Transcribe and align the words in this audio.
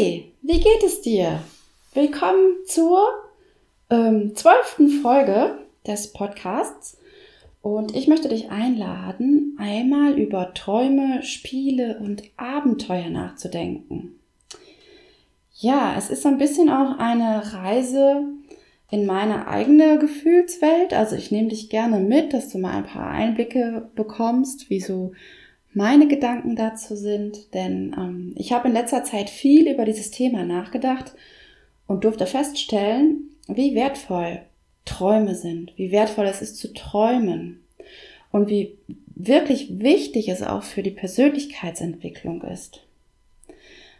Wie 0.00 0.60
geht 0.60 0.82
es 0.82 1.02
dir? 1.02 1.42
Willkommen 1.92 2.56
zur 2.64 3.06
ähm, 3.90 4.34
zwölften 4.34 4.88
Folge 4.88 5.58
des 5.86 6.14
Podcasts. 6.14 6.96
Und 7.60 7.94
ich 7.94 8.08
möchte 8.08 8.30
dich 8.30 8.50
einladen, 8.50 9.58
einmal 9.58 10.18
über 10.18 10.54
Träume, 10.54 11.22
Spiele 11.22 11.98
und 11.98 12.22
Abenteuer 12.38 13.10
nachzudenken. 13.10 14.18
Ja, 15.52 15.94
es 15.98 16.08
ist 16.08 16.22
so 16.22 16.30
ein 16.30 16.38
bisschen 16.38 16.70
auch 16.70 16.98
eine 16.98 17.52
Reise 17.52 18.24
in 18.90 19.04
meine 19.04 19.48
eigene 19.48 19.98
Gefühlswelt. 19.98 20.94
Also 20.94 21.14
ich 21.14 21.30
nehme 21.30 21.48
dich 21.48 21.68
gerne 21.68 22.00
mit, 22.00 22.32
dass 22.32 22.48
du 22.48 22.56
mal 22.56 22.72
ein 22.72 22.86
paar 22.86 23.10
Einblicke 23.10 23.90
bekommst, 23.94 24.70
wie 24.70 24.80
so 24.80 25.12
meine 25.72 26.08
Gedanken 26.08 26.56
dazu 26.56 26.96
sind. 26.96 27.54
Denn 27.54 27.94
ähm, 27.96 28.34
ich 28.36 28.52
habe 28.52 28.68
in 28.68 28.74
letzter 28.74 29.04
Zeit 29.04 29.30
viel 29.30 29.68
über 29.68 29.84
dieses 29.84 30.10
Thema 30.10 30.44
nachgedacht 30.44 31.12
und 31.86 32.04
durfte 32.04 32.26
feststellen, 32.26 33.30
wie 33.48 33.74
wertvoll 33.74 34.42
Träume 34.84 35.34
sind, 35.34 35.72
wie 35.76 35.92
wertvoll 35.92 36.26
es 36.26 36.42
ist 36.42 36.56
zu 36.56 36.72
träumen 36.72 37.60
und 38.32 38.48
wie 38.48 38.78
wirklich 39.14 39.78
wichtig 39.80 40.28
es 40.28 40.42
auch 40.42 40.62
für 40.62 40.82
die 40.82 40.90
Persönlichkeitsentwicklung 40.90 42.42
ist. 42.42 42.82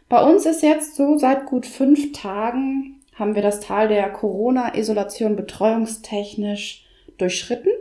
Bei 0.09 0.23
uns 0.23 0.45
ist 0.45 0.63
jetzt 0.63 0.95
so 0.95 1.17
seit 1.17 1.45
gut 1.45 1.65
fünf 1.65 2.11
Tagen 2.11 3.01
haben 3.13 3.35
wir 3.35 3.41
das 3.41 3.59
Tal 3.59 3.87
der 3.87 4.09
Corona-Isolation 4.09 5.35
betreuungstechnisch 5.35 6.85
durchschritten 7.17 7.71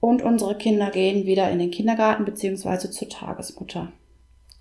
und 0.00 0.22
unsere 0.22 0.56
Kinder 0.56 0.90
gehen 0.90 1.26
wieder 1.26 1.50
in 1.50 1.58
den 1.58 1.70
Kindergarten 1.70 2.24
beziehungsweise 2.24 2.90
zur 2.90 3.08
Tagesmutter. 3.08 3.92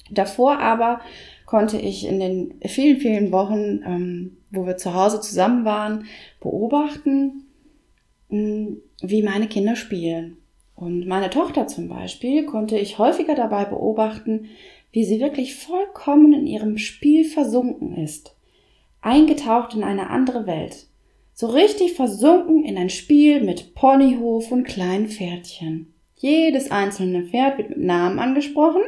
Davor 0.10 0.60
aber 0.60 1.02
konnte 1.46 1.78
ich 1.78 2.06
in 2.06 2.20
den 2.20 2.56
vielen, 2.66 3.00
vielen 3.00 3.32
Wochen, 3.32 3.82
ähm, 3.86 4.38
wo 4.52 4.66
wir 4.66 4.78
zu 4.78 4.94
Hause 4.94 5.22
zusammen 5.22 5.66
waren, 5.66 6.06
beobachten, 6.40 7.46
hm, 8.30 8.82
wie 9.02 9.24
meine 9.24 9.48
Kinder 9.48 9.76
spielen. 9.76 10.38
Und 10.76 11.08
meine 11.08 11.30
Tochter 11.30 11.68
zum 11.68 11.90
Beispiel 11.90 12.46
konnte 12.46 12.78
ich 12.78 13.00
häufiger 13.00 13.36
dabei 13.36 13.66
beobachten, 13.66 14.50
wie 14.92 15.04
sie 15.04 15.20
wirklich 15.20 15.56
vollkommen 15.56 16.34
in 16.34 16.48
ihrem 16.48 16.78
Spiel 16.78 17.26
versunken 17.26 17.98
ist, 17.98 18.36
eingetaucht 19.02 19.74
in 19.74 19.84
eine 19.84 20.10
andere 20.10 20.46
Welt, 20.46 20.88
so 21.40 21.46
richtig 21.46 21.94
versunken 21.94 22.64
in 22.66 22.80
ein 22.80 22.90
Spiel 22.90 23.44
mit 23.44 23.76
Ponyhof 23.76 24.52
und 24.52 24.64
kleinen 24.64 25.08
Pferdchen. 25.08 25.94
Jedes 26.16 26.72
einzelne 26.72 27.26
Pferd 27.26 27.60
wird 27.60 27.70
mit 27.70 27.78
Namen 27.78 28.18
angesprochen 28.18 28.82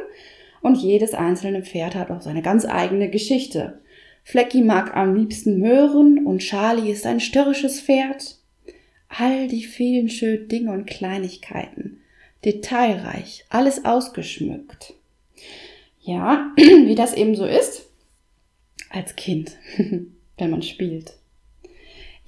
und 0.60 0.76
jedes 0.76 1.14
einzelne 1.14 1.62
Pferd 1.62 1.94
hat 1.94 2.10
auch 2.10 2.20
seine 2.20 2.42
ganz 2.42 2.66
eigene 2.66 3.08
Geschichte. 3.08 3.80
Flecki 4.24 4.62
mag 4.62 4.96
am 4.96 5.14
liebsten 5.14 5.60
Möhren 5.60 6.26
und 6.26 6.40
Charlie 6.40 6.90
ist 6.90 7.06
ein 7.06 7.20
störrisches 7.20 7.80
Pferd. 7.80 8.38
All 9.08 9.46
die 9.46 9.62
vielen 9.62 10.08
schönen 10.08 10.48
Dinge 10.48 10.72
und 10.72 10.86
Kleinigkeiten. 10.86 12.00
Detailreich, 12.44 13.44
alles 13.48 13.84
ausgeschmückt. 13.84 14.94
Ja, 16.00 16.50
wie 16.56 16.96
das 16.96 17.14
eben 17.14 17.36
so 17.36 17.44
ist 17.44 17.88
als 18.88 19.14
Kind, 19.14 19.56
wenn 20.36 20.50
man 20.50 20.62
spielt. 20.62 21.19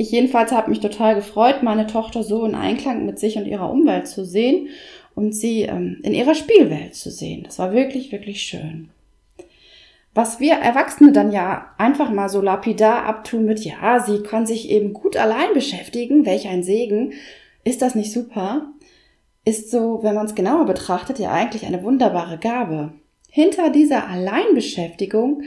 Ich 0.02 0.10
jedenfalls 0.10 0.50
habe 0.50 0.68
mich 0.68 0.80
total 0.80 1.14
gefreut, 1.14 1.62
meine 1.62 1.86
Tochter 1.86 2.24
so 2.24 2.44
in 2.44 2.56
Einklang 2.56 3.06
mit 3.06 3.20
sich 3.20 3.36
und 3.36 3.46
ihrer 3.46 3.70
Umwelt 3.70 4.08
zu 4.08 4.24
sehen 4.24 4.66
und 5.14 5.32
sie 5.32 5.62
ähm, 5.62 6.00
in 6.02 6.12
ihrer 6.12 6.34
Spielwelt 6.34 6.96
zu 6.96 7.08
sehen. 7.08 7.44
Das 7.44 7.60
war 7.60 7.72
wirklich, 7.72 8.10
wirklich 8.10 8.42
schön. 8.42 8.88
Was 10.12 10.40
wir 10.40 10.54
Erwachsene 10.54 11.12
dann 11.12 11.30
ja 11.30 11.66
einfach 11.78 12.10
mal 12.10 12.28
so 12.28 12.40
lapidar 12.40 13.04
abtun 13.04 13.44
mit, 13.44 13.60
ja, 13.60 14.00
sie 14.00 14.24
kann 14.24 14.44
sich 14.44 14.70
eben 14.70 14.92
gut 14.92 15.16
allein 15.16 15.54
beschäftigen, 15.54 16.26
welch 16.26 16.48
ein 16.48 16.64
Segen, 16.64 17.12
ist 17.62 17.80
das 17.80 17.94
nicht 17.94 18.10
super? 18.10 18.72
Ist 19.44 19.70
so, 19.70 20.00
wenn 20.02 20.16
man 20.16 20.26
es 20.26 20.34
genauer 20.34 20.66
betrachtet, 20.66 21.20
ja 21.20 21.30
eigentlich 21.30 21.64
eine 21.64 21.84
wunderbare 21.84 22.38
Gabe. 22.38 22.92
Hinter 23.30 23.70
dieser 23.70 24.08
Alleinbeschäftigung 24.08 25.44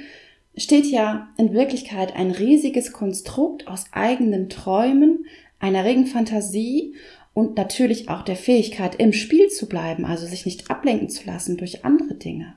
steht 0.57 0.85
ja 0.85 1.29
in 1.37 1.53
Wirklichkeit 1.53 2.15
ein 2.15 2.31
riesiges 2.31 2.91
Konstrukt 2.93 3.67
aus 3.67 3.85
eigenen 3.91 4.49
Träumen, 4.49 5.25
einer 5.59 5.83
regen 5.83 6.05
Fantasie 6.05 6.95
und 7.33 7.57
natürlich 7.57 8.09
auch 8.09 8.21
der 8.21 8.35
Fähigkeit, 8.35 8.95
im 8.95 9.11
Spiel 9.13 9.49
zu 9.49 9.67
bleiben, 9.67 10.05
also 10.05 10.25
sich 10.25 10.45
nicht 10.45 10.71
ablenken 10.71 11.09
zu 11.09 11.25
lassen 11.25 11.57
durch 11.57 11.83
andere 11.83 12.15
Dinge. 12.15 12.55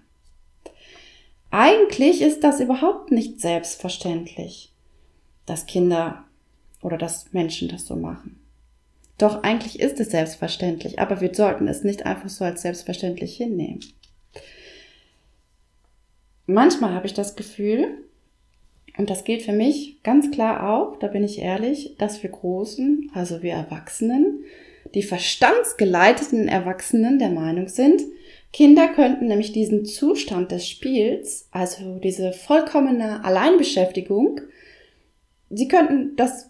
Eigentlich 1.51 2.21
ist 2.21 2.45
das 2.45 2.61
überhaupt 2.61 3.11
nicht 3.11 3.41
selbstverständlich, 3.41 4.73
dass 5.47 5.67
Kinder 5.67 6.25
oder 6.83 6.99
dass 6.99 7.33
Menschen 7.33 7.69
das 7.69 7.87
so 7.87 7.97
machen. 7.97 8.39
Doch 9.17 9.43
eigentlich 9.43 9.81
ist 9.81 9.99
es 9.99 10.11
selbstverständlich, 10.11 11.01
aber 11.01 11.21
wir 11.21 11.35
sollten 11.35 11.67
es 11.67 11.83
nicht 11.83 12.07
einfach 12.07 12.29
so 12.29 12.45
als 12.45 12.63
selbstverständlich 12.63 13.37
hinnehmen. 13.37 13.81
Manchmal 16.51 16.95
habe 16.95 17.07
ich 17.07 17.13
das 17.13 17.37
Gefühl, 17.37 17.89
und 18.97 19.11
das 19.11 19.25
gilt 19.25 19.43
für 19.43 19.53
mich 19.53 20.03
ganz 20.03 20.31
klar 20.31 20.73
auch, 20.73 20.99
da 20.99 21.09
bin 21.09 21.23
ich 21.23 21.41
ehrlich, 21.41 21.95
dass 21.99 22.23
wir 22.23 22.31
Großen, 22.31 23.11
also 23.13 23.43
wir 23.43 23.53
Erwachsenen, 23.53 24.45
die 24.95 25.03
verstandsgeleiteten 25.03 26.49
Erwachsenen 26.49 27.19
der 27.19 27.29
Meinung 27.29 27.69
sind, 27.69 28.01
Kinder 28.51 28.89
könnten 28.89 29.27
nämlich 29.27 29.53
diesen 29.53 29.85
Zustand 29.85 30.51
des 30.51 30.67
Spiels, 30.67 31.49
also 31.51 31.99
diese 31.99 32.33
vollkommene 32.33 33.23
Alleinbeschäftigung, 33.27 34.41
sie 35.51 35.69
könnten 35.69 36.17
das 36.17 36.49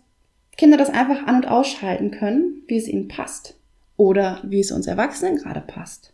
Kinder 0.56 0.76
das 0.76 0.91
einfach 0.91 1.26
an 1.26 1.34
und 1.34 1.48
ausschalten 1.48 2.12
können, 2.12 2.62
wie 2.69 2.76
es 2.76 2.86
ihnen 2.86 3.09
passt 3.09 3.56
oder 3.97 4.41
wie 4.44 4.60
es 4.60 4.70
uns 4.70 4.86
Erwachsenen 4.86 5.38
gerade 5.38 5.60
passt. 5.60 6.12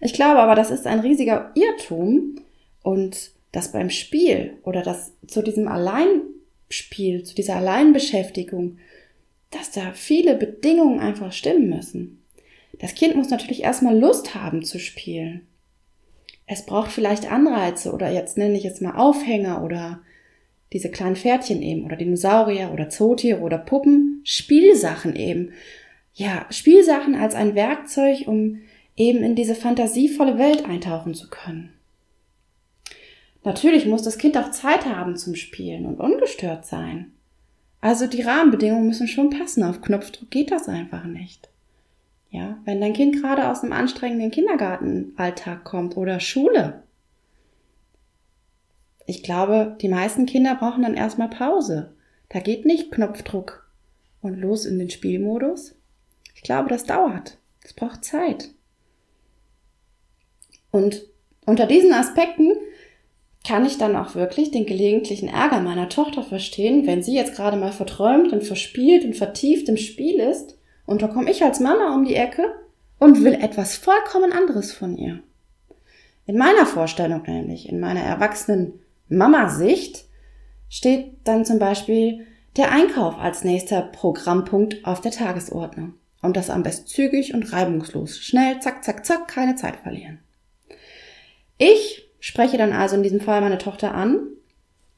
Ich 0.00 0.12
glaube 0.12 0.40
aber, 0.40 0.56
das 0.56 0.72
ist 0.72 0.88
ein 0.88 0.98
riesiger 0.98 1.52
Irrtum 1.54 2.40
und 2.86 3.32
das 3.50 3.72
beim 3.72 3.90
Spiel 3.90 4.58
oder 4.62 4.82
das 4.82 5.12
zu 5.26 5.42
diesem 5.42 5.66
Alleinspiel, 5.66 7.24
zu 7.24 7.34
dieser 7.34 7.56
Alleinbeschäftigung, 7.56 8.78
dass 9.50 9.72
da 9.72 9.90
viele 9.92 10.36
Bedingungen 10.36 11.00
einfach 11.00 11.32
stimmen 11.32 11.68
müssen. 11.68 12.22
Das 12.78 12.94
Kind 12.94 13.16
muss 13.16 13.28
natürlich 13.28 13.64
erstmal 13.64 13.98
Lust 13.98 14.36
haben 14.36 14.62
zu 14.62 14.78
spielen. 14.78 15.48
Es 16.46 16.64
braucht 16.64 16.92
vielleicht 16.92 17.30
Anreize 17.30 17.92
oder 17.92 18.08
jetzt 18.12 18.38
nenne 18.38 18.56
ich 18.56 18.62
jetzt 18.62 18.82
mal 18.82 18.94
Aufhänger 18.94 19.64
oder 19.64 20.00
diese 20.72 20.90
kleinen 20.90 21.16
Pferdchen 21.16 21.62
eben 21.62 21.86
oder 21.86 21.96
Dinosaurier 21.96 22.70
oder 22.72 22.88
Zootiere 22.88 23.40
oder 23.40 23.58
Puppen, 23.58 24.20
Spielsachen 24.22 25.16
eben. 25.16 25.50
Ja, 26.14 26.46
Spielsachen 26.50 27.16
als 27.16 27.34
ein 27.34 27.56
Werkzeug, 27.56 28.28
um 28.28 28.60
eben 28.96 29.24
in 29.24 29.34
diese 29.34 29.56
fantasievolle 29.56 30.38
Welt 30.38 30.64
eintauchen 30.64 31.14
zu 31.14 31.28
können. 31.28 31.75
Natürlich 33.46 33.86
muss 33.86 34.02
das 34.02 34.18
Kind 34.18 34.36
auch 34.36 34.50
Zeit 34.50 34.86
haben 34.86 35.14
zum 35.14 35.36
Spielen 35.36 35.86
und 35.86 36.00
ungestört 36.00 36.66
sein. 36.66 37.12
Also 37.80 38.08
die 38.08 38.22
Rahmenbedingungen 38.22 38.88
müssen 38.88 39.06
schon 39.06 39.30
passen. 39.30 39.62
Auf 39.62 39.82
Knopfdruck 39.82 40.32
geht 40.32 40.50
das 40.50 40.68
einfach 40.68 41.04
nicht. 41.04 41.48
Ja, 42.28 42.58
wenn 42.64 42.80
dein 42.80 42.92
Kind 42.92 43.22
gerade 43.22 43.48
aus 43.48 43.62
einem 43.62 43.72
anstrengenden 43.72 44.32
Kindergartenalltag 44.32 45.62
kommt 45.62 45.96
oder 45.96 46.18
Schule. 46.18 46.82
Ich 49.06 49.22
glaube, 49.22 49.76
die 49.80 49.88
meisten 49.88 50.26
Kinder 50.26 50.56
brauchen 50.56 50.82
dann 50.82 50.94
erstmal 50.94 51.30
Pause. 51.30 51.94
Da 52.30 52.40
geht 52.40 52.66
nicht 52.66 52.90
Knopfdruck 52.90 53.70
und 54.22 54.34
los 54.34 54.66
in 54.66 54.80
den 54.80 54.90
Spielmodus. 54.90 55.76
Ich 56.34 56.42
glaube, 56.42 56.68
das 56.68 56.82
dauert. 56.82 57.38
Es 57.62 57.74
braucht 57.74 58.04
Zeit. 58.04 58.48
Und 60.72 61.06
unter 61.44 61.66
diesen 61.66 61.92
Aspekten 61.92 62.50
kann 63.46 63.64
ich 63.64 63.78
dann 63.78 63.96
auch 63.96 64.14
wirklich 64.14 64.50
den 64.50 64.66
gelegentlichen 64.66 65.28
Ärger 65.28 65.60
meiner 65.60 65.88
Tochter 65.88 66.22
verstehen, 66.22 66.86
wenn 66.86 67.02
sie 67.02 67.14
jetzt 67.14 67.34
gerade 67.34 67.56
mal 67.56 67.72
verträumt 67.72 68.32
und 68.32 68.42
verspielt 68.42 69.04
und 69.04 69.14
vertieft 69.14 69.68
im 69.68 69.76
Spiel 69.76 70.18
ist 70.20 70.58
und 70.86 71.02
da 71.02 71.08
komme 71.08 71.30
ich 71.30 71.42
als 71.42 71.60
Mama 71.60 71.94
um 71.94 72.04
die 72.04 72.14
Ecke 72.14 72.54
und 72.98 73.24
will 73.24 73.34
etwas 73.34 73.76
vollkommen 73.76 74.32
anderes 74.32 74.72
von 74.72 74.96
ihr. 74.96 75.20
In 76.26 76.38
meiner 76.38 76.66
Vorstellung 76.66 77.22
nämlich, 77.26 77.68
in 77.68 77.78
meiner 77.78 78.00
erwachsenen 78.00 78.80
Mama-Sicht, 79.08 80.06
steht 80.68 81.12
dann 81.24 81.44
zum 81.44 81.58
Beispiel 81.58 82.26
der 82.56 82.72
Einkauf 82.72 83.18
als 83.18 83.44
nächster 83.44 83.82
Programmpunkt 83.82 84.84
auf 84.84 85.00
der 85.00 85.12
Tagesordnung. 85.12 85.94
Und 86.22 86.36
das 86.36 86.50
am 86.50 86.64
besten 86.64 86.88
zügig 86.88 87.34
und 87.34 87.52
reibungslos. 87.52 88.18
Schnell, 88.18 88.58
zack, 88.58 88.82
zack, 88.82 89.06
zack, 89.06 89.28
keine 89.28 89.54
Zeit 89.54 89.76
verlieren. 89.76 90.18
Ich 91.58 92.05
spreche 92.26 92.58
dann 92.58 92.72
also 92.72 92.96
in 92.96 93.04
diesem 93.04 93.20
Fall 93.20 93.40
meine 93.40 93.58
Tochter 93.58 93.94
an. 93.94 94.18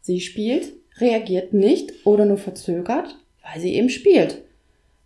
Sie 0.01 0.23
spielt, 0.23 0.73
reagiert 0.97 1.53
nicht 1.53 1.93
oder 2.07 2.25
nur 2.25 2.39
verzögert, 2.39 3.19
weil 3.45 3.61
sie 3.61 3.75
eben 3.75 3.91
spielt. 3.91 4.41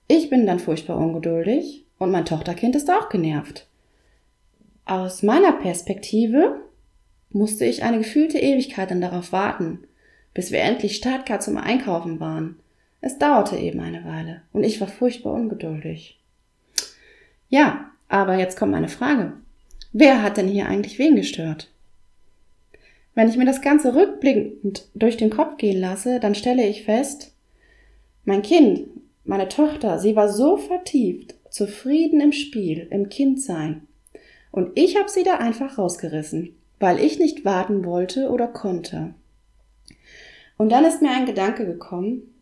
Ich 0.07 0.31
bin 0.31 0.47
dann 0.47 0.61
furchtbar 0.61 0.99
ungeduldig 0.99 1.85
und 1.99 2.13
mein 2.13 2.25
Tochterkind 2.25 2.77
ist 2.77 2.89
auch 2.89 3.09
genervt. 3.09 3.67
Aus 4.85 5.25
meiner 5.25 5.51
Perspektive 5.51 6.61
musste 7.31 7.65
ich 7.65 7.83
eine 7.83 7.99
gefühlte 7.99 8.39
Ewigkeit 8.39 8.93
dann 8.93 9.01
darauf 9.01 9.33
warten, 9.33 9.81
bis 10.33 10.53
wir 10.53 10.61
endlich 10.61 10.95
Startklar 10.95 11.41
zum 11.41 11.57
Einkaufen 11.57 12.21
waren. 12.21 12.61
Es 13.01 13.19
dauerte 13.19 13.57
eben 13.57 13.81
eine 13.81 14.05
Weile 14.05 14.43
und 14.53 14.63
ich 14.63 14.81
war 14.81 14.87
furchtbar 14.87 15.33
ungeduldig. 15.33 16.21
Ja, 17.49 17.91
aber 18.09 18.37
jetzt 18.37 18.57
kommt 18.57 18.71
meine 18.71 18.89
Frage. 18.89 19.33
Wer 19.93 20.23
hat 20.23 20.37
denn 20.37 20.47
hier 20.47 20.69
eigentlich 20.69 21.01
wen 21.01 21.17
gestört? 21.17 21.72
Wenn 23.15 23.29
ich 23.29 23.37
mir 23.37 23.45
das 23.45 23.61
Ganze 23.61 23.95
rückblickend 23.95 24.89
durch 24.95 25.17
den 25.17 25.31
Kopf 25.31 25.57
gehen 25.59 25.81
lasse, 25.81 26.19
dann 26.19 26.35
stelle 26.35 26.67
ich 26.67 26.85
fest, 26.85 27.35
mein 28.25 28.43
Kind, 28.43 28.89
meine 29.25 29.49
Tochter, 29.49 29.99
sie 29.99 30.17
war 30.17 30.29
so 30.29 30.57
vertieft, 30.57 31.35
zufrieden 31.51 32.21
im 32.21 32.33
Spiel, 32.33 32.87
im 32.91 33.09
Kindsein. 33.09 33.87
Und 34.51 34.71
ich 34.79 34.97
habe 34.97 35.09
sie 35.09 35.25
da 35.25 35.35
einfach 35.35 35.79
rausgerissen, 35.79 36.57
weil 36.79 37.01
ich 37.01 37.19
nicht 37.19 37.45
warten 37.45 37.85
wollte 37.85 38.31
oder 38.31 38.47
konnte. 38.47 39.15
Und 40.57 40.71
dann 40.71 40.85
ist 40.85 41.03
mir 41.03 41.11
ein 41.11 41.27
Gedanke 41.27 41.67
gekommen, 41.67 42.33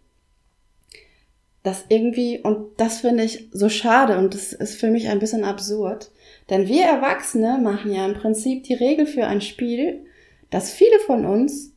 dass 1.62 1.84
irgendwie, 1.88 2.38
und 2.38 2.78
das 2.78 3.00
finde 3.00 3.24
ich 3.24 3.48
so 3.52 3.68
schade 3.68 4.18
und 4.18 4.34
das 4.34 4.52
ist 4.52 4.80
für 4.80 4.90
mich 4.90 5.08
ein 5.08 5.18
bisschen 5.18 5.44
absurd, 5.44 6.10
denn 6.48 6.68
wir 6.68 6.84
Erwachsene 6.84 7.58
machen 7.58 7.92
ja 7.92 8.06
im 8.06 8.14
Prinzip 8.14 8.64
die 8.64 8.74
Regel 8.74 9.06
für 9.06 9.26
ein 9.26 9.40
Spiel, 9.40 10.04
das 10.50 10.72
viele 10.72 10.98
von 11.00 11.24
uns 11.24 11.72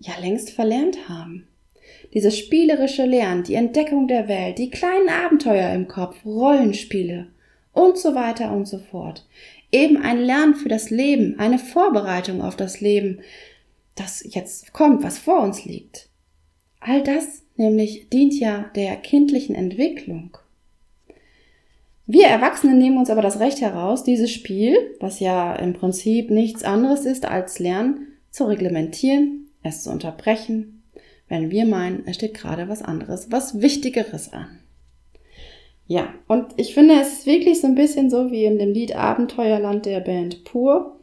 ja 0.00 0.12
längst 0.20 0.50
verlernt 0.50 1.08
haben. 1.08 1.46
Dieses 2.12 2.38
spielerische 2.38 3.04
Lernen, 3.04 3.44
die 3.44 3.54
Entdeckung 3.54 4.08
der 4.08 4.28
Welt, 4.28 4.58
die 4.58 4.70
kleinen 4.70 5.08
Abenteuer 5.08 5.72
im 5.72 5.88
Kopf, 5.88 6.24
Rollenspiele 6.24 7.28
und 7.72 7.98
so 7.98 8.14
weiter 8.14 8.52
und 8.52 8.66
so 8.66 8.78
fort. 8.78 9.26
Eben 9.72 9.98
ein 9.98 10.18
Lernen 10.18 10.54
für 10.54 10.68
das 10.68 10.90
Leben, 10.90 11.38
eine 11.38 11.58
Vorbereitung 11.58 12.40
auf 12.40 12.56
das 12.56 12.80
Leben, 12.80 13.20
das 13.94 14.24
jetzt 14.28 14.72
kommt, 14.72 15.02
was 15.02 15.18
vor 15.18 15.40
uns 15.40 15.64
liegt. 15.64 16.08
All 16.80 17.02
das 17.02 17.42
nämlich 17.56 18.08
dient 18.10 18.38
ja 18.38 18.70
der 18.74 18.96
kindlichen 18.96 19.54
Entwicklung. 19.54 20.36
Wir 22.06 22.28
Erwachsene 22.28 22.74
nehmen 22.74 22.98
uns 22.98 23.10
aber 23.10 23.22
das 23.22 23.40
Recht 23.40 23.60
heraus, 23.60 24.04
dieses 24.04 24.30
Spiel, 24.30 24.76
was 25.00 25.18
ja 25.18 25.56
im 25.56 25.72
Prinzip 25.72 26.30
nichts 26.30 26.62
anderes 26.62 27.04
ist 27.04 27.26
als 27.26 27.58
Lernen, 27.58 28.15
zu 28.36 28.44
reglementieren, 28.44 29.48
es 29.62 29.82
zu 29.82 29.90
unterbrechen, 29.90 30.82
wenn 31.26 31.50
wir 31.50 31.64
meinen, 31.64 32.06
es 32.06 32.16
steht 32.16 32.34
gerade 32.34 32.68
was 32.68 32.82
anderes, 32.82 33.32
was 33.32 33.62
Wichtigeres 33.62 34.30
an. 34.34 34.58
Ja, 35.86 36.12
und 36.28 36.48
ich 36.58 36.74
finde, 36.74 37.00
es 37.00 37.14
ist 37.14 37.26
wirklich 37.26 37.62
so 37.62 37.66
ein 37.66 37.76
bisschen 37.76 38.10
so 38.10 38.30
wie 38.30 38.44
in 38.44 38.58
dem 38.58 38.72
Lied 38.72 38.94
Abenteuerland 38.94 39.86
der 39.86 40.00
Band 40.00 40.44
Pur. 40.44 40.98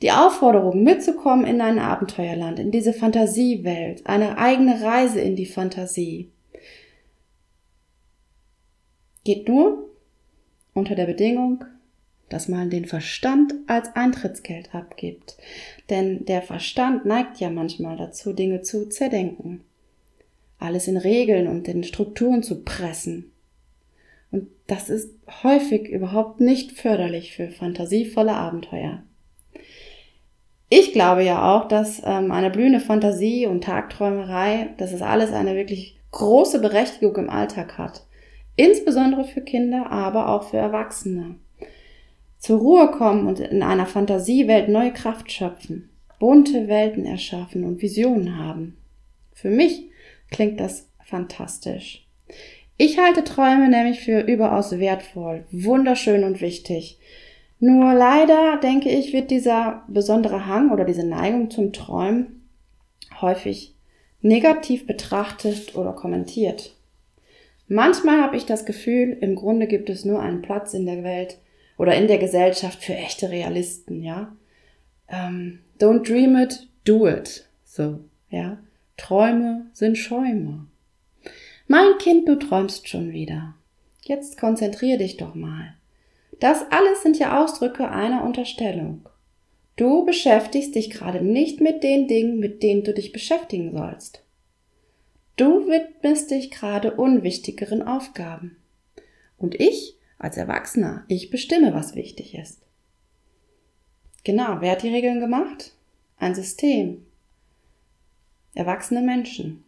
Die 0.00 0.10
Aufforderung, 0.10 0.82
mitzukommen 0.82 1.46
in 1.46 1.60
ein 1.60 1.78
Abenteuerland, 1.78 2.58
in 2.58 2.72
diese 2.72 2.92
Fantasiewelt, 2.92 4.04
eine 4.04 4.36
eigene 4.36 4.82
Reise 4.82 5.20
in 5.20 5.36
die 5.36 5.46
Fantasie, 5.46 6.32
geht 9.22 9.48
nur 9.48 9.88
unter 10.74 10.96
der 10.96 11.06
Bedingung, 11.06 11.64
dass 12.32 12.48
man 12.48 12.70
den 12.70 12.86
Verstand 12.86 13.54
als 13.66 13.94
Eintrittsgeld 13.94 14.74
abgibt. 14.74 15.36
Denn 15.90 16.24
der 16.24 16.42
Verstand 16.42 17.04
neigt 17.04 17.38
ja 17.38 17.50
manchmal 17.50 17.96
dazu, 17.96 18.32
Dinge 18.32 18.62
zu 18.62 18.88
zerdenken. 18.88 19.62
Alles 20.58 20.88
in 20.88 20.96
Regeln 20.96 21.48
und 21.48 21.68
in 21.68 21.84
Strukturen 21.84 22.42
zu 22.42 22.62
pressen. 22.62 23.32
Und 24.30 24.48
das 24.66 24.88
ist 24.88 25.10
häufig 25.42 25.88
überhaupt 25.88 26.40
nicht 26.40 26.72
förderlich 26.72 27.36
für 27.36 27.50
fantasievolle 27.50 28.32
Abenteuer. 28.32 29.02
Ich 30.70 30.94
glaube 30.94 31.22
ja 31.22 31.54
auch, 31.54 31.68
dass 31.68 32.00
ähm, 32.02 32.32
eine 32.32 32.48
blühende 32.48 32.80
Fantasie 32.80 33.46
und 33.46 33.64
Tagträumerei, 33.64 34.70
dass 34.78 34.92
es 34.92 35.02
alles 35.02 35.32
eine 35.32 35.54
wirklich 35.54 35.98
große 36.12 36.60
Berechtigung 36.60 37.16
im 37.16 37.30
Alltag 37.30 37.76
hat. 37.76 38.06
Insbesondere 38.56 39.24
für 39.24 39.42
Kinder, 39.42 39.90
aber 39.90 40.30
auch 40.30 40.44
für 40.44 40.56
Erwachsene. 40.56 41.36
Zur 42.42 42.58
Ruhe 42.58 42.90
kommen 42.90 43.28
und 43.28 43.38
in 43.38 43.62
einer 43.62 43.86
Fantasiewelt 43.86 44.68
neue 44.68 44.92
Kraft 44.92 45.30
schöpfen, 45.30 45.90
bunte 46.18 46.66
Welten 46.66 47.06
erschaffen 47.06 47.62
und 47.62 47.80
Visionen 47.80 48.36
haben. 48.36 48.76
Für 49.32 49.48
mich 49.48 49.84
klingt 50.28 50.58
das 50.58 50.88
fantastisch. 51.04 52.04
Ich 52.76 52.98
halte 52.98 53.22
Träume 53.22 53.68
nämlich 53.68 54.00
für 54.00 54.22
überaus 54.22 54.76
wertvoll, 54.80 55.44
wunderschön 55.52 56.24
und 56.24 56.40
wichtig. 56.40 56.98
Nur 57.60 57.94
leider, 57.94 58.58
denke 58.60 58.88
ich, 58.88 59.12
wird 59.12 59.30
dieser 59.30 59.84
besondere 59.86 60.44
Hang 60.44 60.72
oder 60.72 60.84
diese 60.84 61.06
Neigung 61.06 61.48
zum 61.48 61.72
Träumen 61.72 62.48
häufig 63.20 63.76
negativ 64.20 64.84
betrachtet 64.84 65.76
oder 65.76 65.92
kommentiert. 65.92 66.74
Manchmal 67.68 68.20
habe 68.20 68.36
ich 68.36 68.46
das 68.46 68.66
Gefühl, 68.66 69.16
im 69.20 69.36
Grunde 69.36 69.68
gibt 69.68 69.88
es 69.90 70.04
nur 70.04 70.20
einen 70.20 70.42
Platz 70.42 70.74
in 70.74 70.86
der 70.86 71.04
Welt 71.04 71.38
oder 71.82 71.96
in 71.96 72.06
der 72.06 72.18
Gesellschaft 72.18 72.84
für 72.84 72.94
echte 72.94 73.30
Realisten, 73.30 74.04
ja. 74.04 74.36
Ähm, 75.08 75.58
don't 75.80 76.06
dream 76.06 76.36
it, 76.36 76.68
do 76.84 77.08
it. 77.08 77.48
So, 77.64 77.98
ja. 78.30 78.58
Träume 78.96 79.66
sind 79.72 79.98
Schäume. 79.98 80.68
Mein 81.66 81.98
Kind, 81.98 82.28
du 82.28 82.36
träumst 82.36 82.88
schon 82.88 83.10
wieder. 83.10 83.56
Jetzt 84.00 84.38
konzentrier 84.38 84.96
dich 84.96 85.16
doch 85.16 85.34
mal. 85.34 85.74
Das 86.38 86.64
alles 86.70 87.02
sind 87.02 87.18
ja 87.18 87.42
Ausdrücke 87.42 87.90
einer 87.90 88.22
Unterstellung. 88.22 89.08
Du 89.74 90.04
beschäftigst 90.04 90.76
dich 90.76 90.88
gerade 90.88 91.20
nicht 91.20 91.60
mit 91.60 91.82
den 91.82 92.06
Dingen, 92.06 92.38
mit 92.38 92.62
denen 92.62 92.84
du 92.84 92.94
dich 92.94 93.10
beschäftigen 93.10 93.72
sollst. 93.72 94.22
Du 95.36 95.66
widmest 95.66 96.30
dich 96.30 96.52
gerade 96.52 96.92
unwichtigeren 96.92 97.82
Aufgaben. 97.82 98.56
Und 99.36 99.58
ich, 99.58 99.96
als 100.18 100.36
Erwachsener, 100.36 101.04
ich 101.08 101.30
bestimme, 101.30 101.74
was 101.74 101.94
wichtig 101.94 102.34
ist. 102.34 102.62
Genau, 104.24 104.58
wer 104.60 104.72
hat 104.72 104.82
die 104.82 104.88
Regeln 104.88 105.20
gemacht? 105.20 105.72
Ein 106.18 106.34
System. 106.34 107.04
Erwachsene 108.54 109.02
Menschen. 109.02 109.64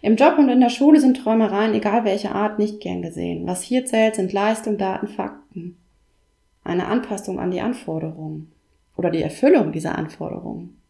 Im 0.00 0.16
Job 0.16 0.38
und 0.38 0.48
in 0.48 0.60
der 0.60 0.70
Schule 0.70 1.00
sind 1.00 1.18
Träumereien, 1.18 1.74
egal 1.74 2.04
welcher 2.04 2.34
Art, 2.34 2.58
nicht 2.58 2.80
gern 2.80 3.02
gesehen. 3.02 3.46
Was 3.46 3.62
hier 3.62 3.84
zählt, 3.84 4.16
sind 4.16 4.32
Leistung, 4.32 4.78
Daten, 4.78 5.08
Fakten. 5.08 5.76
Eine 6.64 6.86
Anpassung 6.86 7.38
an 7.38 7.50
die 7.50 7.60
Anforderungen 7.60 8.50
oder 8.96 9.10
die 9.10 9.22
Erfüllung 9.22 9.72
dieser 9.72 9.98
Anforderungen. 9.98 10.80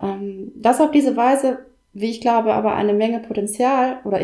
Ähm, 0.00 0.52
das 0.54 0.80
auf 0.80 0.90
diese 0.90 1.16
Weise, 1.16 1.66
wie 1.92 2.10
ich 2.10 2.20
glaube, 2.20 2.54
aber 2.54 2.74
eine 2.74 2.94
Menge 2.94 3.20
Potenzial 3.20 4.00
oder 4.04 4.20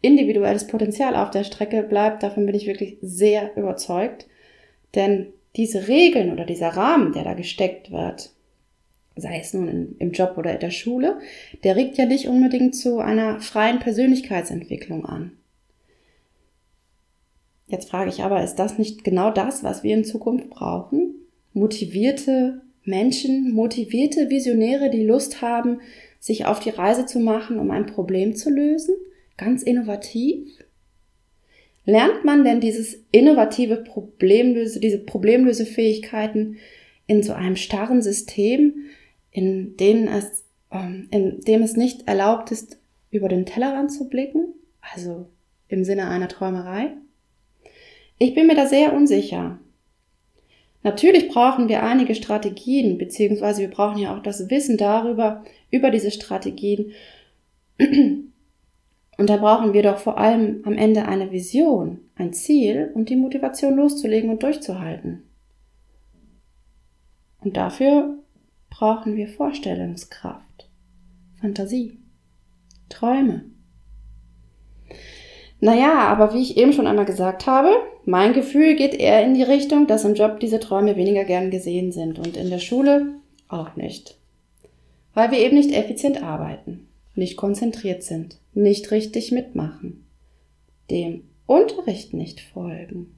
individuelles 0.00 0.66
Potenzial 0.66 1.16
auf 1.16 1.30
der 1.30 1.44
Strecke 1.44 1.82
bleibt, 1.82 2.22
davon 2.22 2.46
bin 2.46 2.54
ich 2.54 2.66
wirklich 2.66 2.98
sehr 3.00 3.56
überzeugt. 3.56 4.26
Denn 4.94 5.28
diese 5.56 5.88
Regeln 5.88 6.32
oder 6.32 6.44
dieser 6.44 6.68
Rahmen, 6.68 7.12
der 7.12 7.24
da 7.24 7.34
gesteckt 7.34 7.90
wird, 7.90 8.30
sei 9.16 9.40
es 9.40 9.54
nun 9.54 9.68
in, 9.68 9.96
im 9.98 10.12
Job 10.12 10.34
oder 10.36 10.52
in 10.52 10.60
der 10.60 10.70
Schule, 10.70 11.18
der 11.64 11.76
regt 11.76 11.96
ja 11.96 12.04
nicht 12.04 12.28
unbedingt 12.28 12.74
zu 12.74 12.98
einer 12.98 13.40
freien 13.40 13.78
Persönlichkeitsentwicklung 13.78 15.06
an. 15.06 15.32
Jetzt 17.66 17.90
frage 17.90 18.10
ich 18.10 18.22
aber, 18.22 18.44
ist 18.44 18.56
das 18.56 18.78
nicht 18.78 19.02
genau 19.02 19.30
das, 19.30 19.64
was 19.64 19.82
wir 19.82 19.94
in 19.94 20.04
Zukunft 20.04 20.50
brauchen? 20.50 21.14
Motivierte 21.52 22.62
Menschen, 22.84 23.52
motivierte 23.52 24.30
Visionäre, 24.30 24.90
die 24.90 25.04
Lust 25.04 25.42
haben, 25.42 25.80
sich 26.20 26.46
auf 26.46 26.60
die 26.60 26.70
Reise 26.70 27.06
zu 27.06 27.18
machen, 27.18 27.58
um 27.58 27.70
ein 27.70 27.86
Problem 27.86 28.36
zu 28.36 28.50
lösen? 28.50 28.94
Ganz 29.36 29.62
innovativ? 29.62 30.64
Lernt 31.84 32.24
man 32.24 32.44
denn 32.44 32.60
dieses 32.60 33.04
innovative 33.12 33.76
Problemlöse, 33.76 34.80
diese 34.80 34.98
Problemlösefähigkeiten 34.98 36.56
in 37.06 37.22
so 37.22 37.32
einem 37.32 37.56
starren 37.56 38.02
System, 38.02 38.74
in 39.30 39.76
denen 39.76 40.08
es, 40.08 40.44
ähm, 40.72 41.08
in 41.12 41.40
dem 41.42 41.62
es 41.62 41.76
nicht 41.76 42.08
erlaubt 42.08 42.50
ist, 42.50 42.78
über 43.10 43.28
den 43.28 43.46
Tellerrand 43.46 43.92
zu 43.92 44.08
blicken, 44.08 44.46
also 44.80 45.26
im 45.68 45.84
Sinne 45.84 46.08
einer 46.08 46.28
Träumerei? 46.28 46.92
Ich 48.18 48.34
bin 48.34 48.46
mir 48.46 48.56
da 48.56 48.66
sehr 48.66 48.92
unsicher. 48.92 49.58
Natürlich 50.82 51.28
brauchen 51.28 51.68
wir 51.68 51.82
einige 51.82 52.14
Strategien, 52.14 52.96
beziehungsweise 52.98 53.60
wir 53.60 53.70
brauchen 53.70 53.98
ja 53.98 54.16
auch 54.16 54.22
das 54.22 54.50
Wissen 54.50 54.76
darüber, 54.76 55.44
über 55.70 55.90
diese 55.90 56.10
Strategien. 56.10 56.92
Und 59.16 59.30
da 59.30 59.38
brauchen 59.38 59.72
wir 59.72 59.82
doch 59.82 59.98
vor 59.98 60.18
allem 60.18 60.62
am 60.64 60.74
Ende 60.74 61.06
eine 61.06 61.30
Vision, 61.32 62.00
ein 62.16 62.32
Ziel 62.32 62.90
und 62.94 63.08
die 63.08 63.16
Motivation 63.16 63.76
loszulegen 63.76 64.30
und 64.30 64.42
durchzuhalten. 64.42 65.22
Und 67.40 67.56
dafür 67.56 68.18
brauchen 68.68 69.16
wir 69.16 69.28
Vorstellungskraft, 69.28 70.68
Fantasie, 71.40 71.98
Träume. 72.88 73.44
Naja, 75.60 76.00
aber 76.00 76.34
wie 76.34 76.42
ich 76.42 76.58
eben 76.58 76.72
schon 76.72 76.86
einmal 76.86 77.06
gesagt 77.06 77.46
habe, 77.46 77.70
mein 78.04 78.34
Gefühl 78.34 78.76
geht 78.76 78.94
eher 78.94 79.24
in 79.24 79.34
die 79.34 79.42
Richtung, 79.42 79.86
dass 79.86 80.04
im 80.04 80.14
Job 80.14 80.38
diese 80.40 80.60
Träume 80.60 80.96
weniger 80.96 81.24
gern 81.24 81.50
gesehen 81.50 81.92
sind 81.92 82.18
und 82.18 82.36
in 82.36 82.50
der 82.50 82.58
Schule 82.58 83.14
auch 83.48 83.74
nicht. 83.76 84.18
Weil 85.14 85.30
wir 85.30 85.38
eben 85.38 85.56
nicht 85.56 85.72
effizient 85.72 86.22
arbeiten, 86.22 86.88
nicht 87.14 87.36
konzentriert 87.36 88.02
sind, 88.02 88.38
nicht 88.56 88.90
richtig 88.90 89.32
mitmachen, 89.32 90.06
dem 90.90 91.24
Unterricht 91.46 92.14
nicht 92.14 92.40
folgen. 92.40 93.14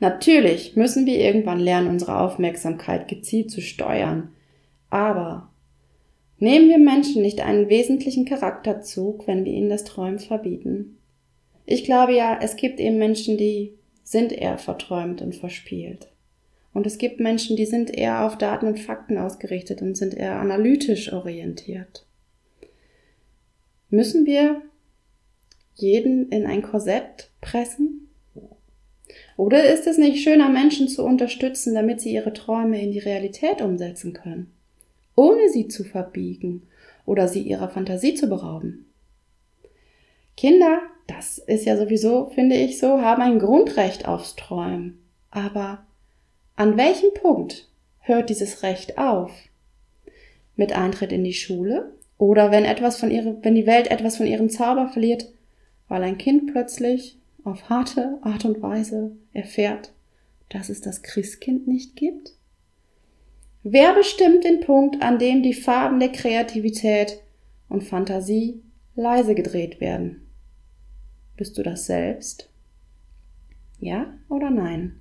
Natürlich 0.00 0.74
müssen 0.74 1.06
wir 1.06 1.20
irgendwann 1.20 1.60
lernen, 1.60 1.88
unsere 1.88 2.18
Aufmerksamkeit 2.18 3.06
gezielt 3.08 3.50
zu 3.50 3.60
steuern, 3.60 4.30
aber 4.90 5.50
nehmen 6.38 6.68
wir 6.68 6.78
Menschen 6.78 7.22
nicht 7.22 7.40
einen 7.40 7.68
wesentlichen 7.68 8.24
Charakterzug, 8.24 9.26
wenn 9.26 9.44
wir 9.44 9.52
ihnen 9.52 9.70
das 9.70 9.84
Träumen 9.84 10.18
verbieten? 10.18 10.98
Ich 11.64 11.84
glaube 11.84 12.14
ja, 12.14 12.38
es 12.42 12.56
gibt 12.56 12.80
eben 12.80 12.98
Menschen, 12.98 13.36
die 13.36 13.74
sind 14.02 14.32
eher 14.32 14.58
verträumt 14.58 15.22
und 15.22 15.36
verspielt. 15.36 16.08
Und 16.74 16.86
es 16.86 16.98
gibt 16.98 17.20
Menschen, 17.20 17.56
die 17.56 17.66
sind 17.66 17.96
eher 17.96 18.26
auf 18.26 18.38
Daten 18.38 18.66
und 18.66 18.80
Fakten 18.80 19.18
ausgerichtet 19.18 19.82
und 19.82 19.94
sind 19.94 20.14
eher 20.14 20.40
analytisch 20.40 21.12
orientiert. 21.12 22.06
Müssen 23.92 24.26
wir 24.26 24.62
jeden 25.76 26.30
in 26.30 26.46
ein 26.46 26.62
Korsett 26.62 27.30
pressen? 27.40 28.08
Oder 29.36 29.72
ist 29.72 29.86
es 29.86 29.98
nicht 29.98 30.22
schöner, 30.22 30.48
Menschen 30.48 30.88
zu 30.88 31.04
unterstützen, 31.04 31.74
damit 31.74 32.00
sie 32.00 32.12
ihre 32.12 32.32
Träume 32.32 32.82
in 32.82 32.90
die 32.90 32.98
Realität 32.98 33.60
umsetzen 33.60 34.12
können, 34.12 34.50
ohne 35.14 35.48
sie 35.50 35.68
zu 35.68 35.84
verbiegen 35.84 36.62
oder 37.06 37.28
sie 37.28 37.42
ihrer 37.42 37.68
Fantasie 37.68 38.14
zu 38.14 38.28
berauben? 38.28 38.86
Kinder 40.36 40.80
das 41.06 41.38
ist 41.38 41.66
ja 41.66 41.76
sowieso, 41.76 42.30
finde 42.30 42.56
ich 42.56 42.78
so, 42.78 43.00
haben 43.00 43.22
ein 43.22 43.38
Grundrecht 43.38 44.06
aufs 44.06 44.36
Träumen. 44.36 44.98
Aber 45.30 45.84
an 46.56 46.76
welchem 46.76 47.12
Punkt 47.14 47.68
hört 48.00 48.30
dieses 48.30 48.62
Recht 48.62 48.98
auf? 48.98 49.30
Mit 50.56 50.72
Eintritt 50.72 51.12
in 51.12 51.24
die 51.24 51.34
Schule? 51.34 51.92
Oder 52.22 52.52
wenn 52.52 52.64
etwas 52.64 53.00
von 53.00 53.10
ihre, 53.10 53.36
wenn 53.42 53.56
die 53.56 53.66
Welt 53.66 53.90
etwas 53.90 54.18
von 54.18 54.26
ihrem 54.28 54.48
Zauber 54.48 54.86
verliert, 54.86 55.26
weil 55.88 56.04
ein 56.04 56.18
Kind 56.18 56.52
plötzlich 56.52 57.18
auf 57.42 57.68
harte 57.68 58.20
Art 58.22 58.44
und 58.44 58.62
Weise 58.62 59.16
erfährt, 59.32 59.92
dass 60.48 60.68
es 60.68 60.80
das 60.80 61.02
Christkind 61.02 61.66
nicht 61.66 61.96
gibt? 61.96 62.34
Wer 63.64 63.92
bestimmt 63.94 64.44
den 64.44 64.60
Punkt, 64.60 65.02
an 65.02 65.18
dem 65.18 65.42
die 65.42 65.52
Farben 65.52 65.98
der 65.98 66.12
Kreativität 66.12 67.18
und 67.68 67.82
Fantasie 67.82 68.62
leise 68.94 69.34
gedreht 69.34 69.80
werden? 69.80 70.28
Bist 71.36 71.58
du 71.58 71.64
das 71.64 71.86
selbst? 71.86 72.48
Ja 73.80 74.14
oder 74.28 74.50
nein? 74.50 75.00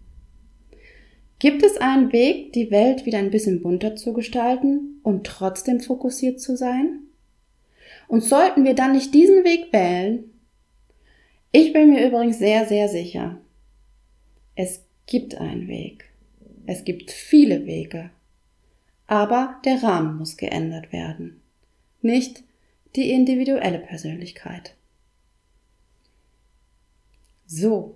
Gibt 1.37 1.61
es 1.61 1.77
einen 1.77 2.11
Weg, 2.13 2.53
die 2.53 2.71
Welt 2.71 3.05
wieder 3.05 3.19
ein 3.19 3.29
bisschen 3.29 3.61
bunter 3.61 3.95
zu 3.95 4.11
gestalten 4.11 4.99
und 5.03 5.27
trotzdem 5.27 5.81
fokussiert 5.81 6.41
zu 6.41 6.57
sein? 6.57 7.01
Und 8.11 8.25
sollten 8.25 8.65
wir 8.65 8.75
dann 8.75 8.91
nicht 8.91 9.13
diesen 9.13 9.45
Weg 9.45 9.71
wählen? 9.71 10.33
Ich 11.53 11.71
bin 11.71 11.91
mir 11.91 12.05
übrigens 12.05 12.39
sehr, 12.39 12.65
sehr 12.65 12.89
sicher. 12.89 13.39
Es 14.53 14.83
gibt 15.05 15.35
einen 15.35 15.69
Weg. 15.69 16.09
Es 16.65 16.83
gibt 16.83 17.09
viele 17.09 17.65
Wege. 17.65 18.09
Aber 19.07 19.61
der 19.63 19.81
Rahmen 19.81 20.17
muss 20.17 20.35
geändert 20.35 20.91
werden. 20.91 21.39
Nicht 22.01 22.43
die 22.97 23.11
individuelle 23.11 23.79
Persönlichkeit. 23.79 24.75
So, 27.45 27.95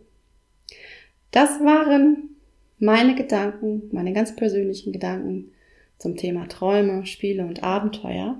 das 1.32 1.60
waren 1.60 2.38
meine 2.80 3.16
Gedanken, 3.16 3.90
meine 3.92 4.14
ganz 4.14 4.34
persönlichen 4.34 4.94
Gedanken 4.94 5.52
zum 5.98 6.16
Thema 6.16 6.48
Träume, 6.48 7.06
Spiele 7.06 7.46
und 7.46 7.64
Abenteuer. 7.64 8.40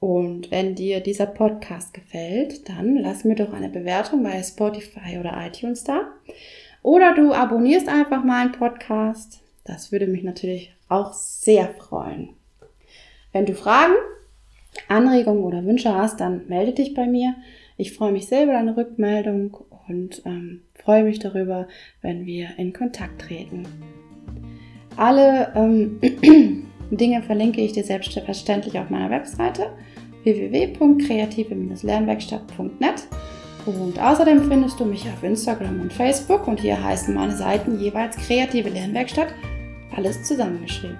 Und 0.00 0.50
wenn 0.50 0.74
dir 0.74 1.00
dieser 1.00 1.26
Podcast 1.26 1.92
gefällt, 1.92 2.70
dann 2.70 2.96
lass 2.96 3.24
mir 3.24 3.34
doch 3.34 3.52
eine 3.52 3.68
Bewertung 3.68 4.22
bei 4.22 4.42
Spotify 4.42 5.18
oder 5.18 5.36
iTunes 5.46 5.84
da. 5.84 6.08
Oder 6.82 7.14
du 7.14 7.34
abonnierst 7.34 7.86
einfach 7.86 8.24
meinen 8.24 8.52
Podcast. 8.52 9.40
Das 9.64 9.92
würde 9.92 10.06
mich 10.06 10.22
natürlich 10.22 10.74
auch 10.88 11.12
sehr 11.12 11.68
freuen. 11.68 12.30
Wenn 13.32 13.44
du 13.44 13.54
Fragen, 13.54 13.92
Anregungen 14.88 15.44
oder 15.44 15.66
Wünsche 15.66 15.94
hast, 15.94 16.18
dann 16.20 16.46
melde 16.48 16.72
dich 16.72 16.94
bei 16.94 17.06
mir. 17.06 17.34
Ich 17.76 17.92
freue 17.92 18.12
mich 18.12 18.26
sehr 18.26 18.44
über 18.44 18.54
deine 18.54 18.78
Rückmeldung 18.78 19.58
und 19.86 20.22
ähm, 20.24 20.62
freue 20.74 21.04
mich 21.04 21.18
darüber, 21.18 21.68
wenn 22.00 22.24
wir 22.24 22.48
in 22.56 22.72
Kontakt 22.72 23.20
treten. 23.20 23.64
Alle 24.96 25.52
ähm, 25.54 26.00
Dinge 26.90 27.22
verlinke 27.22 27.60
ich 27.60 27.72
dir 27.72 27.84
selbstverständlich 27.84 28.78
auf 28.78 28.88
meiner 28.88 29.10
Webseite 29.10 29.70
www.kreative-lernwerkstatt.net 30.24 33.06
und 33.66 34.00
außerdem 34.00 34.48
findest 34.48 34.80
du 34.80 34.84
mich 34.84 35.04
auf 35.04 35.22
Instagram 35.22 35.80
und 35.80 35.92
Facebook 35.92 36.48
und 36.48 36.60
hier 36.60 36.82
heißen 36.82 37.14
meine 37.14 37.36
Seiten 37.36 37.78
jeweils 37.78 38.16
Kreative 38.16 38.70
Lernwerkstatt, 38.70 39.28
alles 39.96 40.22
zusammengeschrieben. 40.22 40.98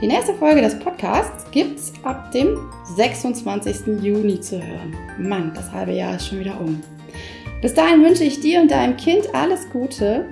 Die 0.00 0.08
nächste 0.08 0.34
Folge 0.34 0.62
des 0.62 0.78
Podcasts 0.78 1.48
gibt's 1.52 1.92
ab 2.02 2.32
dem 2.32 2.58
26. 2.96 4.02
Juni 4.02 4.40
zu 4.40 4.56
hören. 4.56 4.96
Mann, 5.18 5.52
das 5.54 5.70
halbe 5.70 5.92
Jahr 5.92 6.16
ist 6.16 6.26
schon 6.26 6.40
wieder 6.40 6.60
um. 6.60 6.82
Bis 7.60 7.74
dahin 7.74 8.02
wünsche 8.02 8.24
ich 8.24 8.40
dir 8.40 8.60
und 8.60 8.70
deinem 8.70 8.96
Kind 8.96 9.32
alles 9.34 9.70
Gute 9.70 10.26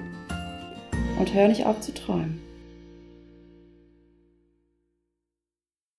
und 1.19 1.33
hör 1.33 1.47
nicht 1.47 1.67
auf 1.67 1.81
zu 1.81 1.95
träumen. 1.95 2.40